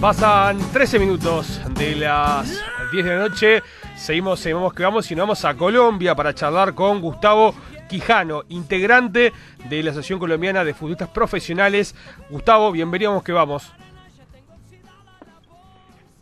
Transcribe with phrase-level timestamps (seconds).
[0.00, 3.60] Pasan 13 minutos de las 10 de la noche.
[3.96, 7.52] Seguimos, seguimos que vamos y nos vamos a Colombia para charlar con Gustavo
[7.86, 9.30] Quijano, integrante
[9.68, 11.94] de la Asociación Colombiana de Futbolistas Profesionales.
[12.30, 13.74] Gustavo, bienvenido que vamos.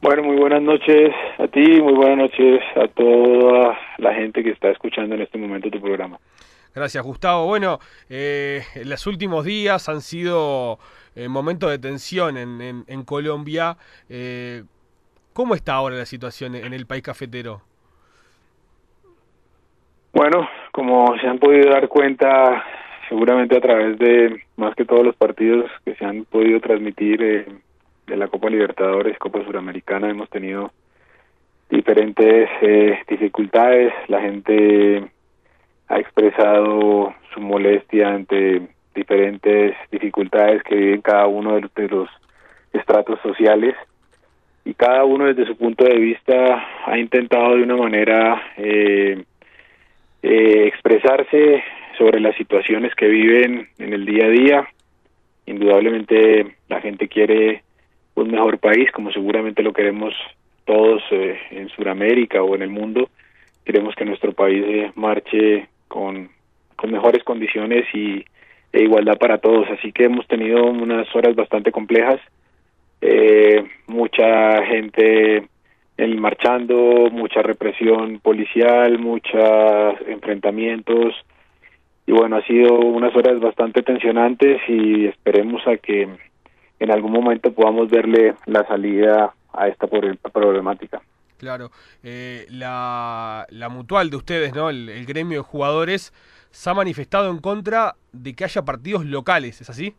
[0.02, 4.70] Bueno, muy buenas noches a ti, muy buenas noches a toda la gente que está
[4.70, 6.18] escuchando en este momento tu programa.
[6.74, 7.46] Gracias, Gustavo.
[7.46, 7.78] Bueno,
[8.08, 10.78] eh, los últimos días han sido
[11.16, 13.76] eh, momentos de tensión en, Colombia.
[14.08, 14.62] Eh,
[15.32, 17.62] ¿Cómo está ahora la situación en el país cafetero?
[20.12, 22.64] Bueno, como se han podido dar cuenta,
[23.08, 27.46] seguramente a través de más que todos los partidos que se han podido transmitir eh,
[28.06, 30.72] de la Copa Libertadores, Copa Suramericana, hemos tenido
[31.68, 33.92] diferentes eh, dificultades.
[34.08, 35.10] La gente
[35.88, 38.62] ha expresado su molestia ante
[38.94, 42.08] diferentes dificultades que viven cada uno de los
[42.72, 43.74] estratos sociales
[44.64, 49.24] y cada uno desde su punto de vista ha intentado de una manera eh,
[50.22, 51.62] eh, expresarse
[51.96, 54.68] sobre las situaciones que viven en el día a día.
[55.46, 57.62] Indudablemente la gente quiere
[58.14, 60.14] un mejor país, como seguramente lo queremos
[60.64, 63.08] todos eh, en Sudamérica o en el mundo.
[63.64, 66.30] Queremos que nuestro país eh, marche con,
[66.76, 68.24] con mejores condiciones y
[68.72, 69.68] e igualdad para todos.
[69.70, 72.20] Así que hemos tenido unas horas bastante complejas.
[73.00, 75.48] Eh, mucha gente
[75.96, 81.14] en marchando, mucha represión policial, muchos enfrentamientos
[82.08, 86.08] y bueno, ha sido unas horas bastante tensionantes y esperemos a que
[86.80, 91.02] en algún momento podamos verle la salida a esta problemática.
[91.38, 91.70] Claro,
[92.02, 94.70] eh, la, mutual de ustedes, ¿no?
[94.70, 96.12] El, el, gremio de jugadores
[96.50, 99.94] se ha manifestado en contra de que haya partidos locales, ¿es así?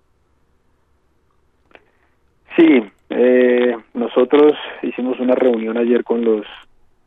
[2.57, 6.45] Sí, eh, nosotros hicimos una reunión ayer con los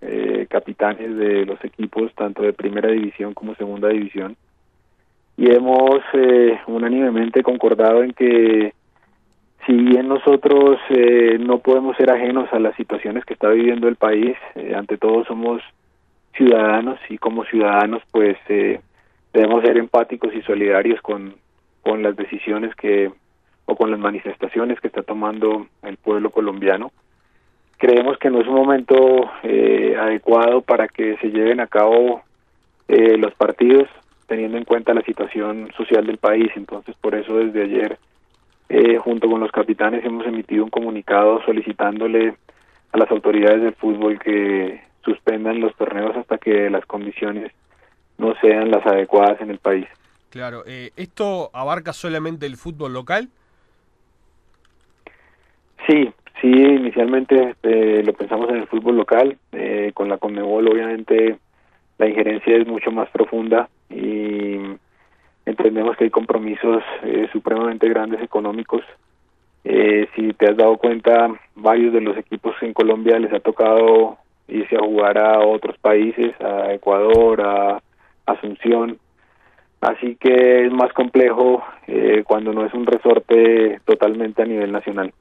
[0.00, 4.36] eh, capitanes de los equipos, tanto de primera división como segunda división,
[5.36, 8.74] y hemos eh, unánimemente concordado en que
[9.66, 13.96] si bien nosotros eh, no podemos ser ajenos a las situaciones que está viviendo el
[13.96, 15.62] país, eh, ante todo somos
[16.36, 18.80] ciudadanos y como ciudadanos pues eh,
[19.32, 21.34] debemos ser empáticos y solidarios con,
[21.82, 23.10] con las decisiones que
[23.64, 26.90] o con las manifestaciones que está tomando el pueblo colombiano.
[27.78, 32.22] Creemos que no es un momento eh, adecuado para que se lleven a cabo
[32.88, 33.88] eh, los partidos
[34.26, 36.50] teniendo en cuenta la situación social del país.
[36.56, 37.98] Entonces, por eso desde ayer,
[38.68, 42.36] eh, junto con los capitanes, hemos emitido un comunicado solicitándole
[42.92, 47.52] a las autoridades del fútbol que suspendan los torneos hasta que las condiciones
[48.18, 49.86] no sean las adecuadas en el país.
[50.30, 53.28] Claro, ¿esto abarca solamente el fútbol local?
[55.86, 61.38] Sí, sí, inicialmente eh, lo pensamos en el fútbol local, eh, con la Conmebol obviamente
[61.98, 64.21] la injerencia es mucho más profunda y
[65.62, 68.82] entendemos que hay compromisos eh, supremamente grandes económicos.
[69.62, 74.18] Eh, si te has dado cuenta, varios de los equipos en Colombia les ha tocado
[74.48, 77.82] irse a jugar a otros países, a Ecuador, a
[78.26, 78.98] Asunción,
[79.80, 85.12] así que es más complejo eh, cuando no es un resorte totalmente a nivel nacional.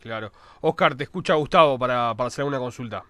[0.00, 0.28] Claro.
[0.60, 3.02] Oscar, te escucha Gustavo para, para hacer una consulta.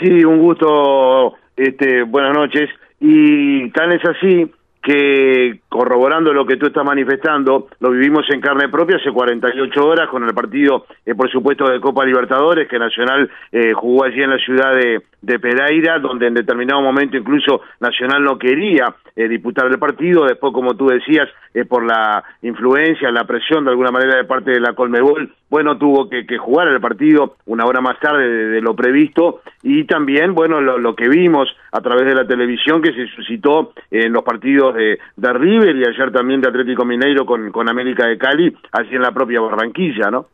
[0.00, 2.70] Sí, un gusto, este, buenas noches.
[3.00, 4.50] Y tal es así
[4.86, 10.08] que corroborando lo que tú estás manifestando, lo vivimos en carne propia hace 48 horas
[10.08, 14.30] con el partido, eh, por supuesto, de Copa Libertadores, que Nacional eh, jugó allí en
[14.30, 19.66] la ciudad de, de Pereira, donde en determinado momento incluso Nacional no quería eh, disputar
[19.66, 24.18] el partido, después, como tú decías, eh, por la influencia, la presión de alguna manera
[24.18, 27.98] de parte de la Colmebol, bueno, tuvo que, que jugar el partido una hora más
[28.00, 32.82] tarde de, lo previsto, y también, bueno, lo, que vimos a través de la televisión
[32.82, 37.24] que se suscitó en los partidos de, de River y ayer también de Atlético Mineiro
[37.24, 40.26] con, América de Cali, así en la propia Barranquilla, ¿no?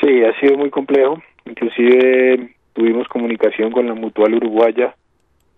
[0.00, 4.94] Sí, ha sido muy complejo Inclusive tuvimos comunicación con la Mutual Uruguaya,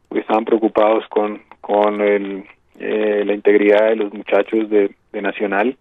[0.08, 2.44] porque estaban preocupados con, con el,
[2.80, 5.76] eh, la integridad de los muchachos de Nacional.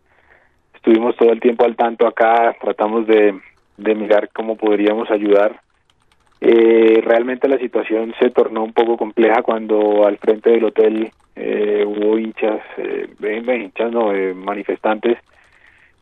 [0.85, 3.33] Estuvimos todo el tiempo al tanto acá, tratamos de,
[3.75, 5.59] de mirar cómo podríamos ayudar.
[6.39, 11.83] Eh, realmente la situación se tornó un poco compleja cuando al frente del hotel eh,
[11.87, 15.17] hubo hinchas, eh, hinchas no, eh, manifestantes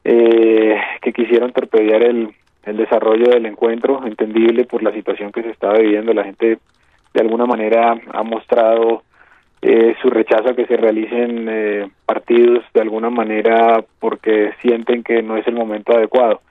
[0.04, 2.36] eh, que quisieron torpedear el,
[2.66, 6.14] el desarrollo del encuentro, entendible por la situación que se estaba viviendo.
[6.14, 6.60] La gente
[7.14, 9.04] de alguna manera ha mostrado
[9.66, 15.24] eh, su rechazo a que se realicen eh, partidos de alguna manera porque sienten que
[15.24, 16.42] no es el momento adecuado.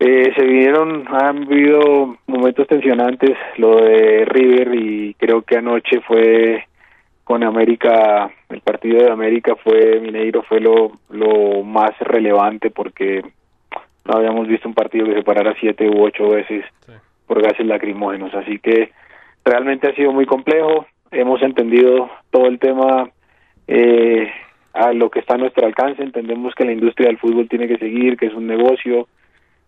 [0.00, 6.64] Eh, se vinieron, han vivido momentos tensionantes, lo de River y creo que anoche fue
[7.22, 13.22] con América, el partido de América fue, Mineiro fue lo, lo más relevante porque
[14.04, 16.64] no habíamos visto un partido que se parara siete u ocho veces
[17.28, 18.90] por gases lacrimógenos, así que
[19.44, 23.10] realmente ha sido muy complejo, hemos entendido todo el tema
[23.66, 24.28] eh,
[24.72, 27.78] a lo que está a nuestro alcance, entendemos que la industria del fútbol tiene que
[27.78, 29.08] seguir, que es un negocio,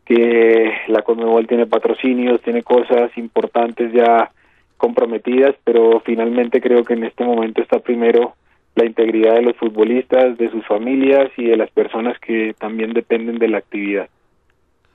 [0.05, 4.31] que la Conmebol tiene patrocinios, tiene cosas importantes ya
[4.77, 8.35] comprometidas, pero finalmente creo que en este momento está primero
[8.75, 13.39] la integridad de los futbolistas, de sus familias y de las personas que también dependen
[13.39, 14.09] de la actividad.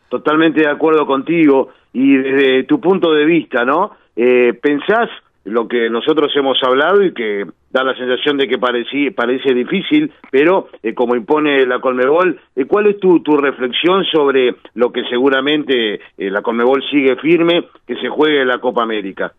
[0.10, 3.92] Totalmente de acuerdo contigo y desde tu punto de vista, ¿no?
[4.16, 5.10] Eh, ¿Pensás
[5.44, 10.12] lo que nosotros hemos hablado y que da la sensación de que parece, parece difícil,
[10.30, 15.04] pero eh, como impone la Colmebol, eh, ¿cuál es tu, tu reflexión sobre lo que
[15.06, 16.00] seguramente eh,
[16.30, 19.34] la Colmebol sigue firme, que se juegue la Copa América?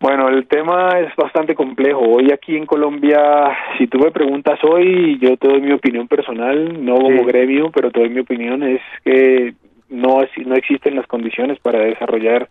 [0.00, 2.00] Bueno, el tema es bastante complejo.
[2.00, 6.84] Hoy aquí en Colombia, si tú me preguntas hoy, yo te doy mi opinión personal,
[6.84, 9.54] no como gremio, pero te doy mi opinión, es que
[9.90, 12.48] no, no existen las condiciones para desarrollar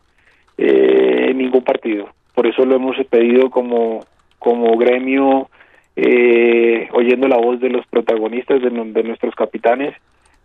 [0.57, 2.09] eh, ningún partido.
[2.33, 4.05] Por eso lo hemos pedido como,
[4.39, 5.49] como gremio,
[5.95, 9.95] eh, oyendo la voz de los protagonistas, de, de nuestros capitanes,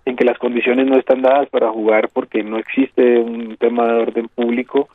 [0.04, 4.02] en que las condiciones no están dadas para jugar porque no existe un tema de
[4.02, 4.88] orden público.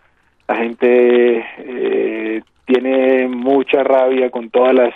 [0.47, 4.93] La gente eh, tiene mucha rabia con todas las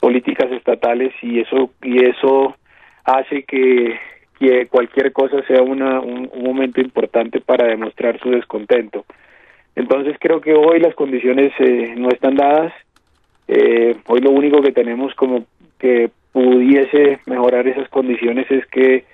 [0.00, 2.56] políticas estatales y eso y eso
[3.04, 3.98] hace que,
[4.38, 9.04] que cualquier cosa sea una, un momento importante para demostrar su descontento.
[9.74, 12.72] Entonces creo que hoy las condiciones eh, no están dadas.
[13.48, 15.44] Eh, hoy lo único que tenemos como
[15.78, 19.04] que pudiese mejorar esas condiciones es que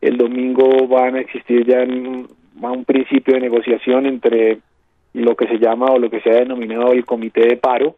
[0.00, 2.28] el domingo van a existir ya un,
[2.86, 4.58] principio de negociación entre
[5.14, 7.96] lo que se llama o lo que se ha denominado el comité de paro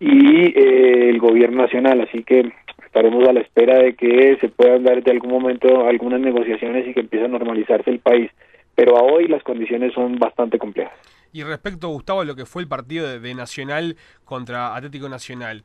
[0.00, 2.00] y eh, el gobierno nacional.
[2.00, 2.52] Así que
[2.84, 6.94] estaremos a la espera de que se puedan dar de algún momento algunas negociaciones y
[6.94, 8.30] que empiece a normalizarse el país.
[8.74, 11.15] Pero a hoy las condiciones son bastante complejas.
[11.32, 15.64] Y respecto, Gustavo, a lo que fue el partido de, Nacional contra Atlético Nacional,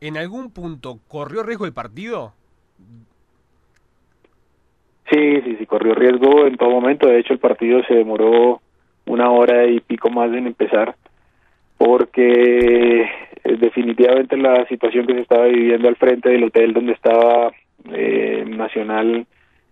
[0.00, 2.34] ¿en algún punto corrió riesgo el partido?
[5.10, 7.08] Sí, sí, sí, corrió riesgo en todo momento.
[7.08, 8.60] De hecho, el partido se demoró
[9.06, 10.94] una hora y pico más en empezar
[11.78, 17.52] porque eh, definitivamente la situación que se estaba viviendo al frente del hotel donde estaba
[17.92, 19.26] eh, Nacional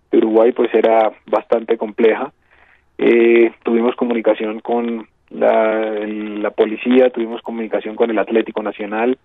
[0.09, 2.31] de Uruguay pues era bastante compleja.
[2.97, 9.17] Eh, tuvimos comunicación con la, policía, tuvimos comunicación con el Atlético Nacional.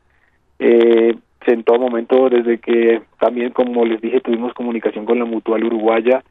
[0.58, 1.14] Eh,
[1.46, 6.22] en todo momento, desde que también, como les dije, tuvimos comunicación con la Mutual Uruguaya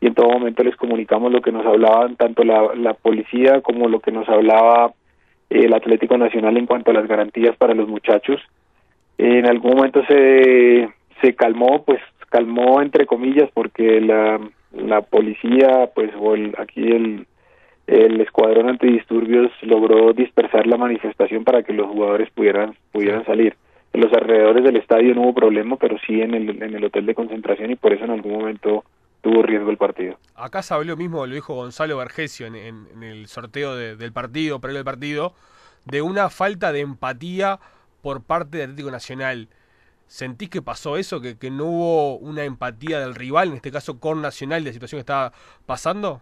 [0.00, 3.88] y en todo momento les comunicamos lo que nos hablaban tanto la, la policía como
[3.88, 4.92] lo que nos hablaba
[5.50, 8.40] el Atlético Nacional en cuanto a las garantías para los muchachos.
[9.18, 10.88] En algún momento se,
[11.20, 14.40] se calmó, pues calmó entre comillas, porque la,
[14.72, 17.26] la policía, pues, o el, aquí el,
[17.86, 23.56] el escuadrón antidisturbios logró dispersar la manifestación para que los jugadores pudieran pudieran salir.
[23.92, 27.06] En los alrededores del estadio no hubo problema, pero sí en el, en el hotel
[27.06, 28.84] de concentración y por eso en algún momento
[29.22, 30.18] tuvo riesgo el partido.
[30.34, 34.78] Acá se habló mismo, lo dijo Gonzalo Vergesio en, en, el sorteo del partido, previo
[34.78, 35.34] del partido,
[35.84, 37.58] de una falta de empatía
[38.02, 39.48] por parte del Atlético Nacional.
[40.06, 41.20] ¿Sentís que pasó eso?
[41.20, 44.74] ¿Que, que no hubo una empatía del rival, en este caso con Nacional, de la
[44.74, 45.32] situación que estaba
[45.64, 46.20] pasando?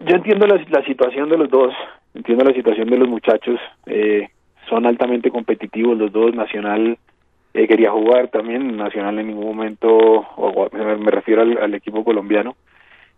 [0.00, 1.72] Yo entiendo la, la, situación de los dos,
[2.14, 4.28] entiendo la situación de los muchachos, eh,
[4.68, 6.98] son altamente competitivos los dos, Nacional
[7.54, 12.56] eh, quería jugar también, Nacional en ningún momento, o, me refiero al, equipo colombiano,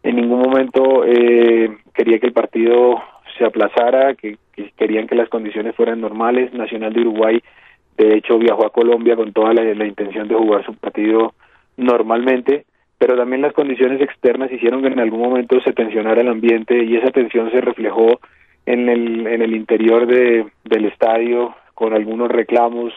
[0.04, 3.02] en ningún momento eh, quería que el partido
[3.36, 4.38] se aplazara, que,
[4.76, 7.42] querían que las condiciones fueran normales, Nacional de Uruguay
[7.96, 11.34] de hecho viajó a Colombia con toda la intención de jugar su partido
[11.76, 12.64] normalmente,
[12.98, 16.96] pero también las condiciones externas hicieron que en algún momento se tensionara el ambiente y
[16.96, 18.20] esa tensión se reflejó
[18.66, 22.92] en el, en el interior de, del estadio con algunos reclamos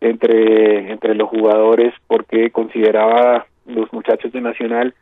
[0.00, 4.94] entre, entre los jugadores porque consideraba los muchachos de Nacional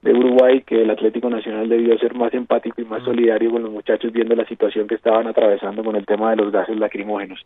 [0.00, 3.70] de Uruguay que el Atlético Nacional debió ser más empático y más solidario con los
[3.70, 7.40] muchachos viendo la situación que estaban atravesando con el tema de los gases lacrimógenos.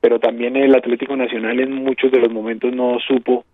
[0.00, 3.44] Pero también el Atlético Nacional en muchos de los momentos no supo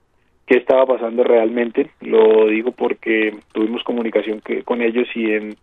[0.50, 1.90] qué estaba pasando realmente.
[2.00, 5.57] Lo digo porque tuvimos comunicación que, con ellos y en,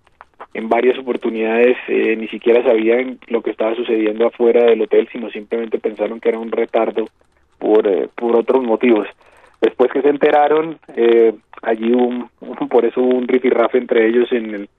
[0.54, 5.30] en varias oportunidades eh, ni siquiera sabían lo que estaba sucediendo afuera del hotel, sino
[5.30, 7.10] simplemente pensaron que era un retardo
[7.60, 9.10] por, eh, por otros motivos.
[9.60, 12.30] después que se enteraron, eh, allí un,
[12.70, 14.70] por eso hubo un rifirrafe entre ellos en el,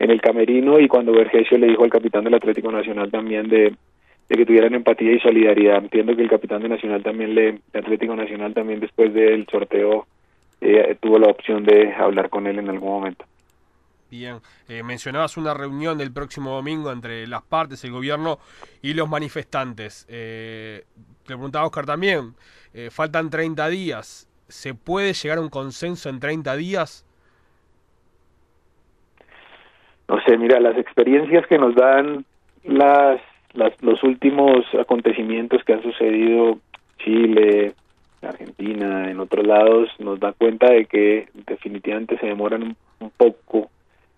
[0.00, 3.74] en el camerino y cuando Vergesio le dijo al capitán del Atlético Nacional también de,
[4.36, 5.78] que tuvieran empatía y solidaridad.
[5.78, 10.06] Entiendo que el capitán de Nacional también le, Atlético Nacional también después del sorteo
[10.60, 13.24] eh, tuvo la opción de hablar con él en algún momento.
[14.12, 18.38] Bien, eh, mencionabas una reunión del próximo domingo entre las partes, el gobierno
[18.82, 20.06] y los manifestantes.
[20.10, 20.82] Eh,
[21.26, 22.34] te preguntaba Oscar también,
[22.74, 27.06] eh, faltan 30 días, ¿se puede llegar a un consenso en 30 días?
[30.08, 32.26] No sé, mira, las experiencias que nos dan
[32.64, 33.18] las,
[33.54, 36.58] las los últimos acontecimientos que han sucedido
[36.98, 37.74] Chile,
[38.22, 43.70] Argentina, en otros lados, nos da cuenta de que definitivamente se demoran un poco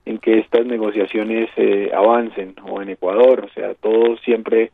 [0.04, 4.70] en que estas negociaciones eh, avancen o en Ecuador, o sea, todo siempre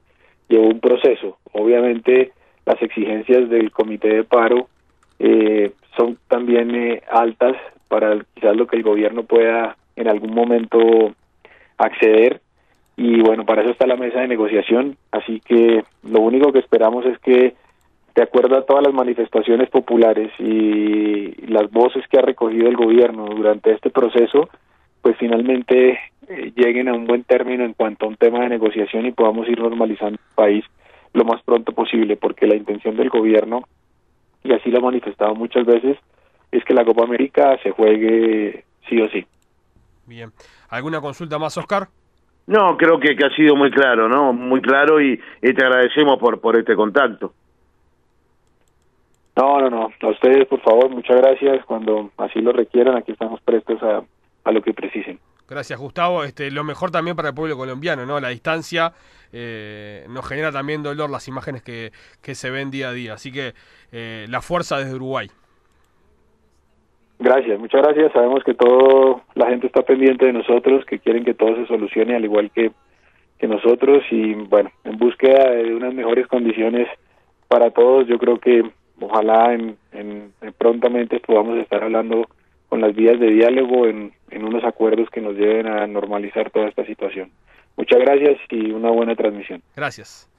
[0.48, 1.38] lleva un proceso.
[1.52, 2.32] Obviamente
[2.66, 4.68] las exigencias del comité de paro
[5.18, 7.56] eh, son también eh, altas
[7.88, 10.78] para quizás lo que el gobierno pueda en algún momento
[11.78, 12.40] acceder
[13.02, 17.07] y bueno, para eso está la mesa de negociación, así que lo único que esperamos
[17.07, 17.54] es que
[18.14, 23.25] de acuerdo a todas las manifestaciones populares y las voces que ha recogido el gobierno
[23.25, 24.50] durante este proceso,
[25.00, 29.07] pues finalmente eh, lleguen a un buen término en cuanto a un tema de negociación
[29.07, 30.64] y podamos ir normalizando el país
[31.14, 33.62] lo más pronto posible, porque la intención del gobierno,
[34.45, 35.97] y así lo ha manifestado muchas veces,
[36.52, 39.25] es que la Copa América se juegue sí o sí.
[40.04, 40.33] Bien.
[40.69, 41.88] ¿Alguna consulta más, Oscar?
[42.50, 44.33] No, creo que, que ha sido muy claro, ¿no?
[44.33, 47.33] Muy claro y, te agradecemos por, por este contacto.
[49.37, 49.88] No, no, no.
[50.00, 51.64] A ustedes, por favor, muchas gracias.
[51.64, 54.02] Cuando así lo requieran, aquí estamos prestos a,
[54.42, 55.21] a lo que precisen.
[55.49, 56.25] Gracias, Gustavo.
[56.25, 58.19] Este, lo mejor también para el pueblo colombiano, ¿no?
[58.19, 58.95] La distancia
[59.33, 63.14] eh, nos genera también dolor las imágenes que, que, se ven día a día.
[63.14, 63.54] Así que
[63.92, 65.30] eh, la fuerza desde Uruguay.
[67.20, 68.12] Gracias, muchas gracias.
[68.12, 72.16] Sabemos que todo la gente está pendiente de nosotros, que quieren que todo se solucione
[72.16, 72.72] al igual que,
[73.38, 76.88] que nosotros y bueno, en búsqueda de unas mejores condiciones
[77.46, 78.62] para todos, yo creo que
[79.00, 82.26] ojalá en, en prontamente podamos estar hablando
[82.70, 86.68] con las vías de diálogo en, en unos acuerdos que nos lleven a normalizar toda
[86.68, 87.30] esta situación.
[87.76, 89.60] Muchas gracias y una buena transmisión.
[89.76, 90.29] Gracias.